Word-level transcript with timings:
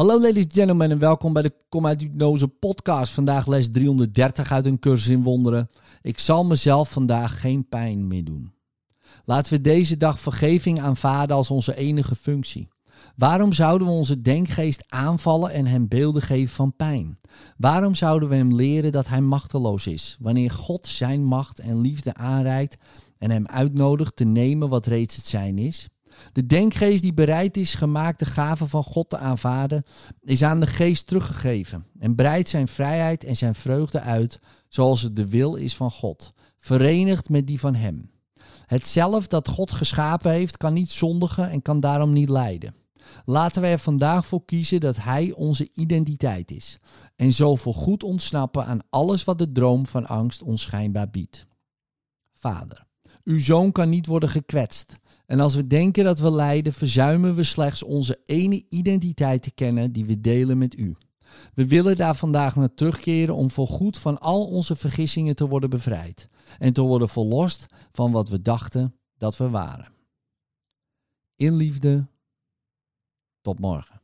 Hallo 0.00 0.20
ladies 0.20 0.42
and 0.42 0.52
gentlemen 0.52 0.90
en 0.90 0.98
welkom 0.98 1.32
bij 1.32 1.42
de 1.42 1.52
Kom 1.68 1.86
uit 1.86 2.58
podcast. 2.58 3.12
Vandaag 3.12 3.46
les 3.46 3.70
330 3.70 4.52
uit 4.52 4.66
een 4.66 4.78
cursus 4.78 5.08
in 5.08 5.22
wonderen. 5.22 5.70
Ik 6.02 6.18
zal 6.18 6.44
mezelf 6.44 6.90
vandaag 6.90 7.40
geen 7.40 7.68
pijn 7.68 8.06
meer 8.06 8.24
doen. 8.24 8.52
Laten 9.24 9.52
we 9.52 9.60
deze 9.60 9.96
dag 9.96 10.20
vergeving 10.20 10.80
aanvaarden 10.80 11.36
als 11.36 11.50
onze 11.50 11.76
enige 11.76 12.14
functie. 12.14 12.68
Waarom 13.16 13.52
zouden 13.52 13.86
we 13.86 13.92
onze 13.92 14.22
denkgeest 14.22 14.84
aanvallen 14.88 15.50
en 15.50 15.66
hem 15.66 15.88
beelden 15.88 16.22
geven 16.22 16.54
van 16.54 16.76
pijn? 16.76 17.18
Waarom 17.56 17.94
zouden 17.94 18.28
we 18.28 18.34
hem 18.34 18.54
leren 18.54 18.92
dat 18.92 19.08
hij 19.08 19.20
machteloos 19.20 19.86
is, 19.86 20.16
wanneer 20.20 20.50
God 20.50 20.86
zijn 20.86 21.24
macht 21.24 21.58
en 21.58 21.80
liefde 21.80 22.14
aanreikt 22.14 22.76
en 23.18 23.30
hem 23.30 23.46
uitnodigt 23.46 24.16
te 24.16 24.24
nemen 24.24 24.68
wat 24.68 24.86
reeds 24.86 25.16
het 25.16 25.26
zijn 25.26 25.58
is? 25.58 25.88
De 26.32 26.46
denkgeest 26.46 27.02
die 27.02 27.14
bereid 27.14 27.56
is 27.56 27.74
gemaakt 27.74 28.18
de 28.18 28.24
gaven 28.24 28.68
van 28.68 28.82
God 28.82 29.10
te 29.10 29.18
aanvaarden, 29.18 29.84
is 30.22 30.42
aan 30.42 30.60
de 30.60 30.66
geest 30.66 31.06
teruggegeven 31.06 31.86
en 31.98 32.14
breidt 32.14 32.48
zijn 32.48 32.68
vrijheid 32.68 33.24
en 33.24 33.36
zijn 33.36 33.54
vreugde 33.54 34.00
uit 34.00 34.40
zoals 34.68 35.02
het 35.02 35.16
de 35.16 35.28
wil 35.28 35.54
is 35.54 35.76
van 35.76 35.90
God, 35.90 36.32
verenigd 36.58 37.28
met 37.28 37.46
die 37.46 37.60
van 37.60 37.74
Hem. 37.74 38.10
Het 38.66 38.86
zelf 38.86 39.26
dat 39.26 39.48
God 39.48 39.70
geschapen 39.70 40.30
heeft 40.30 40.56
kan 40.56 40.72
niet 40.72 40.90
zondigen 40.90 41.50
en 41.50 41.62
kan 41.62 41.80
daarom 41.80 42.12
niet 42.12 42.28
lijden. 42.28 42.74
Laten 43.24 43.62
we 43.62 43.68
er 43.68 43.78
vandaag 43.78 44.26
voor 44.26 44.44
kiezen 44.44 44.80
dat 44.80 44.96
Hij 44.96 45.32
onze 45.32 45.68
identiteit 45.74 46.50
is 46.50 46.78
en 47.16 47.32
zo 47.32 47.56
voor 47.56 47.74
goed 47.74 48.02
ontsnappen 48.02 48.66
aan 48.66 48.80
alles 48.90 49.24
wat 49.24 49.38
de 49.38 49.52
droom 49.52 49.86
van 49.86 50.06
angst 50.06 50.42
ons 50.42 50.62
schijnbaar 50.62 51.10
biedt. 51.10 51.46
Vader, 52.34 52.86
uw 53.24 53.40
zoon 53.40 53.72
kan 53.72 53.88
niet 53.88 54.06
worden 54.06 54.28
gekwetst. 54.28 54.96
En 55.30 55.40
als 55.40 55.54
we 55.54 55.66
denken 55.66 56.04
dat 56.04 56.18
we 56.18 56.30
lijden, 56.30 56.72
verzuimen 56.72 57.34
we 57.34 57.42
slechts 57.42 57.82
onze 57.82 58.20
ene 58.24 58.64
identiteit 58.68 59.42
te 59.42 59.50
kennen 59.50 59.92
die 59.92 60.04
we 60.04 60.20
delen 60.20 60.58
met 60.58 60.78
u. 60.78 60.96
We 61.54 61.66
willen 61.66 61.96
daar 61.96 62.16
vandaag 62.16 62.56
naar 62.56 62.74
terugkeren 62.74 63.34
om 63.34 63.50
voorgoed 63.50 63.98
van 63.98 64.18
al 64.18 64.46
onze 64.46 64.76
vergissingen 64.76 65.36
te 65.36 65.48
worden 65.48 65.70
bevrijd 65.70 66.28
en 66.58 66.72
te 66.72 66.80
worden 66.80 67.08
verlost 67.08 67.66
van 67.92 68.12
wat 68.12 68.28
we 68.28 68.42
dachten 68.42 68.96
dat 69.18 69.36
we 69.36 69.48
waren. 69.48 69.92
In 71.36 71.56
liefde, 71.56 72.06
tot 73.40 73.58
morgen. 73.58 73.99